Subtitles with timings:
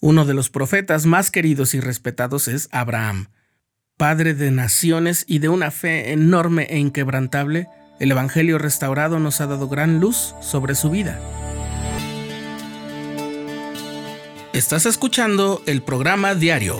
[0.00, 3.30] Uno de los profetas más queridos y respetados es Abraham.
[3.96, 7.66] Padre de naciones y de una fe enorme e inquebrantable,
[7.98, 11.20] el Evangelio restaurado nos ha dado gran luz sobre su vida.
[14.52, 16.78] Estás escuchando el programa diario,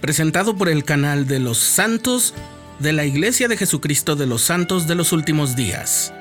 [0.00, 2.34] presentado por el canal de los santos
[2.80, 6.12] de la Iglesia de Jesucristo de los Santos de los Últimos Días.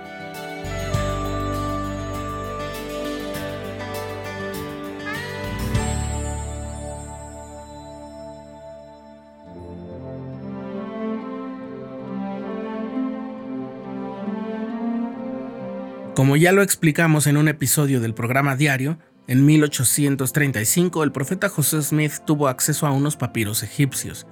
[16.18, 21.84] Como ya lo explicamos en un episodio del programa diario, en 1835 el profeta José
[21.84, 24.26] Smith tuvo acceso a unos papiros egipcios.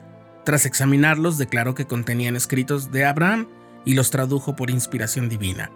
[0.45, 3.49] Tras examinarlos, declaró que contenían escritos de Abraham
[3.85, 5.69] y los tradujo por inspiración divina.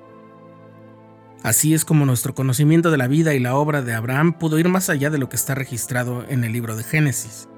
[1.44, 4.68] Así es como nuestro conocimiento de la vida y la obra de Abraham pudo ir
[4.68, 7.50] más allá de lo que está registrado en el libro de Génesis.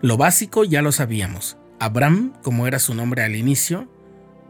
[0.00, 1.58] Lo básico ya lo sabíamos.
[1.78, 3.86] Abraham, como era su nombre al inicio,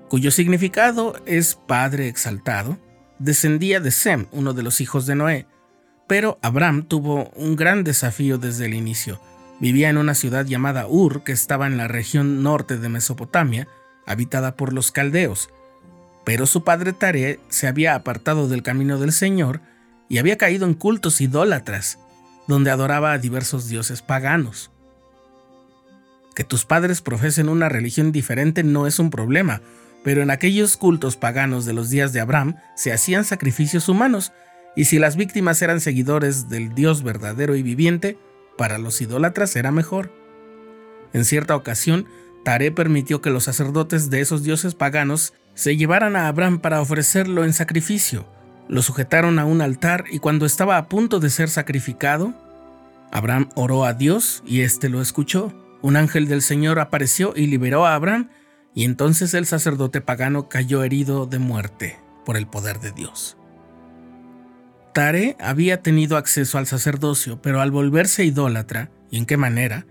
[0.09, 2.79] cuyo significado es Padre exaltado,
[3.23, 5.47] descendía de Sem, uno de los hijos de Noé.
[6.09, 9.21] Pero Abraham tuvo un gran desafío desde el inicio.
[9.61, 13.69] Vivía en una ciudad llamada Ur, que estaba en la región norte de Mesopotamia,
[14.07, 15.51] habitada por los caldeos.
[16.25, 19.61] Pero su padre Tare se había apartado del camino del Señor
[20.09, 21.99] y había caído en cultos idólatras,
[22.49, 24.71] donde adoraba a diversos dioses paganos.
[26.35, 29.63] Que tus padres profesen una religión diferente no es un problema,
[30.05, 34.33] pero en aquellos cultos paganos de los días de Abraham se hacían sacrificios humanos,
[34.75, 38.19] y si las víctimas eran seguidores del Dios verdadero y viviente,
[38.57, 40.13] para los idólatras era mejor.
[41.13, 42.07] En cierta ocasión,
[42.45, 47.45] Tare permitió que los sacerdotes de esos dioses paganos se llevaran a Abraham para ofrecerlo
[47.45, 48.27] en sacrificio.
[48.69, 52.35] Lo sujetaron a un altar y cuando estaba a punto de ser sacrificado,
[53.13, 55.53] Abraham oró a Dios y éste lo escuchó.
[55.83, 58.31] Un ángel del Señor apareció y liberó a Abraham
[58.75, 63.37] y entonces el sacerdote pagano cayó herido de muerte por el poder de Dios.
[64.93, 69.87] Tare había tenido acceso al sacerdocio, pero al volverse idólatra, ¿y en qué manera?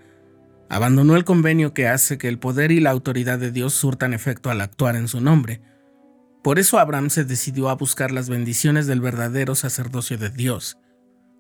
[0.70, 4.50] Abandonó el convenio que hace que el poder y la autoridad de Dios surtan efecto
[4.50, 5.62] al actuar en su nombre.
[6.44, 10.78] Por eso Abraham se decidió a buscar las bendiciones del verdadero sacerdocio de Dios.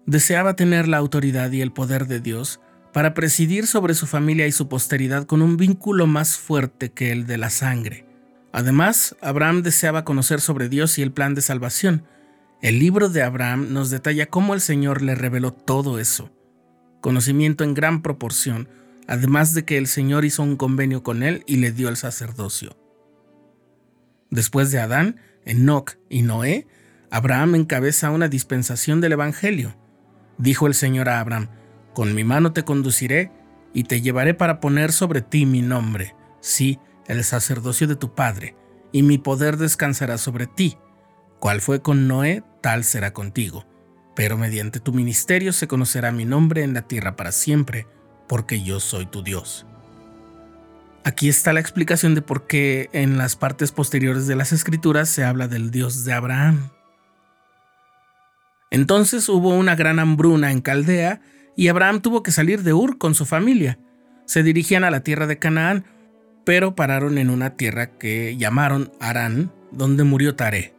[0.05, 2.59] Deseaba tener la autoridad y el poder de Dios,
[2.93, 7.25] para presidir sobre su familia y su posteridad con un vínculo más fuerte que el
[7.25, 8.05] de la sangre.
[8.51, 12.03] Además, Abraham deseaba conocer sobre Dios y el plan de salvación.
[12.61, 16.31] El libro de Abraham nos detalla cómo el Señor le reveló todo eso.
[16.99, 18.67] Conocimiento en gran proporción,
[19.07, 22.77] además de que el Señor hizo un convenio con él y le dio el sacerdocio.
[24.29, 26.67] Después de Adán, Enoch y Noé,
[27.09, 29.75] Abraham encabeza una dispensación del Evangelio.
[30.37, 31.49] Dijo el Señor a Abraham,
[31.93, 33.31] con mi mano te conduciré
[33.73, 38.55] y te llevaré para poner sobre ti mi nombre, sí, el sacerdocio de tu Padre,
[38.91, 40.77] y mi poder descansará sobre ti.
[41.39, 43.65] Cual fue con Noé, tal será contigo.
[44.15, 47.87] Pero mediante tu ministerio se conocerá mi nombre en la tierra para siempre,
[48.27, 49.65] porque yo soy tu Dios.
[51.03, 55.23] Aquí está la explicación de por qué en las partes posteriores de las escrituras se
[55.23, 56.69] habla del Dios de Abraham.
[58.69, 61.21] Entonces hubo una gran hambruna en Caldea,
[61.55, 63.77] y Abraham tuvo que salir de Ur con su familia.
[64.25, 65.85] Se dirigían a la tierra de Canaán,
[66.45, 70.73] pero pararon en una tierra que llamaron Arán, donde murió Tare.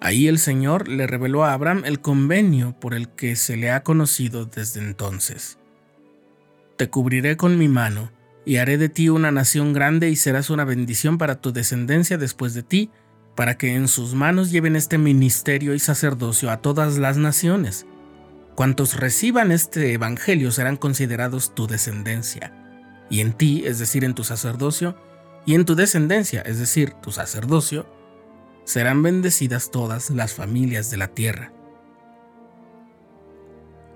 [0.00, 3.82] Ahí el Señor le reveló a Abraham el convenio por el que se le ha
[3.82, 5.58] conocido desde entonces.
[6.76, 8.10] Te cubriré con mi mano,
[8.44, 12.54] y haré de ti una nación grande y serás una bendición para tu descendencia después
[12.54, 12.90] de ti,
[13.36, 17.86] para que en sus manos lleven este ministerio y sacerdocio a todas las naciones
[18.54, 22.52] Cuantos reciban este Evangelio serán considerados tu descendencia,
[23.08, 24.96] y en ti, es decir, en tu sacerdocio,
[25.46, 27.86] y en tu descendencia, es decir, tu sacerdocio,
[28.64, 31.52] serán bendecidas todas las familias de la tierra.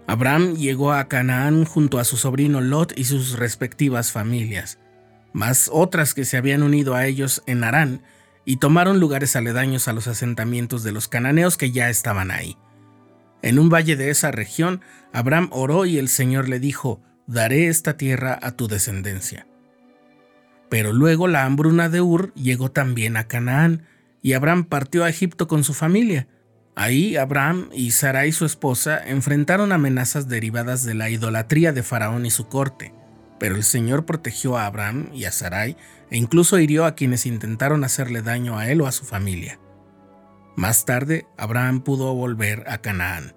[0.06, 4.79] Abraham llegó a Canaán junto a su sobrino Lot y sus respectivas familias,
[5.32, 8.02] más otras que se habían unido a ellos en Harán
[8.44, 12.56] y tomaron lugares aledaños a los asentamientos de los cananeos que ya estaban ahí.
[13.46, 14.81] En un valle de esa región,
[15.12, 19.46] Abraham oró y el Señor le dijo, daré esta tierra a tu descendencia.
[20.69, 23.84] Pero luego la hambruna de Ur llegó también a Canaán,
[24.20, 26.26] y Abraham partió a Egipto con su familia.
[26.75, 32.32] Ahí Abraham y Sarai su esposa enfrentaron amenazas derivadas de la idolatría de Faraón y
[32.32, 32.94] su corte,
[33.38, 35.76] pero el Señor protegió a Abraham y a Sarai
[36.10, 39.60] e incluso hirió a quienes intentaron hacerle daño a él o a su familia.
[40.56, 43.35] Más tarde, Abraham pudo volver a Canaán.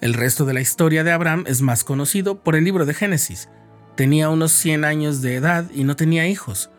[0.00, 3.48] El resto de la historia de Abraham es más conocido por el libro de Génesis.
[3.96, 6.70] Tenía unos 100 años de edad y no tenía hijos.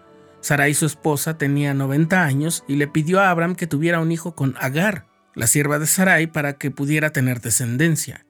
[0.42, 4.36] Sarai, su esposa, tenía 90 años y le pidió a Abraham que tuviera un hijo
[4.36, 8.26] con Agar, la sierva de Sarai, para que pudiera tener descendencia.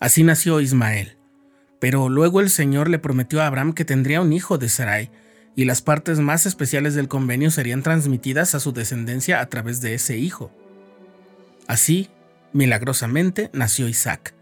[0.00, 1.18] Así nació Ismael.
[1.80, 5.10] Pero luego el Señor le prometió a Abraham que tendría un hijo de Sarai,
[5.56, 9.94] y las partes más especiales del convenio serían transmitidas a su descendencia a través de
[9.94, 10.50] ese hijo.
[11.66, 12.08] Así,
[12.52, 14.34] milagrosamente, nació Isaac.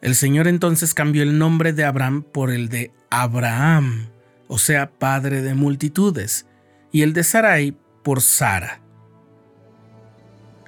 [0.00, 4.10] El Señor entonces cambió el nombre de Abraham por el de Abraham,
[4.46, 6.46] o sea, padre de multitudes,
[6.92, 8.80] y el de Sarai por Sara.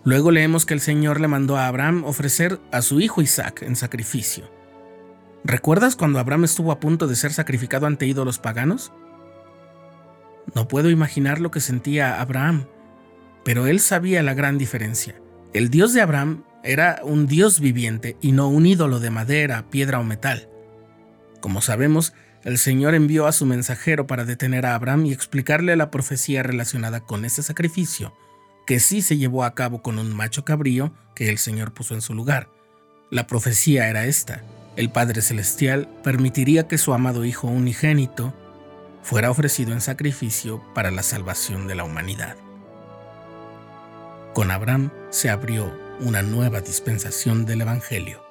[0.03, 3.77] Luego leemos que el Señor le mandó a Abraham ofrecer a su hijo Isaac en
[3.77, 4.51] sacrificio.
[5.45, 8.93] ¿Recuerdas cuando Abraham estuvo a punto de ser sacrificado ante ídolos paganos?
[10.55, 12.67] No puedo imaginar lo que sentía Abraham,
[13.45, 15.21] pero él sabía la gran diferencia.
[15.53, 19.99] El Dios de Abraham era un Dios viviente y no un ídolo de madera, piedra
[19.99, 20.49] o metal.
[21.41, 22.13] Como sabemos,
[22.45, 27.01] el Señor envió a su mensajero para detener a Abraham y explicarle la profecía relacionada
[27.01, 28.15] con ese sacrificio,
[28.67, 32.01] que sí se llevó a cabo con un macho cabrío que el Señor puso en
[32.01, 32.49] su lugar.
[33.11, 34.43] La profecía era esta
[34.77, 38.33] el Padre Celestial permitiría que su amado Hijo unigénito
[39.03, 42.37] fuera ofrecido en sacrificio para la salvación de la humanidad.
[44.35, 48.30] Con Abraham se abrió una nueva dispensación del Evangelio.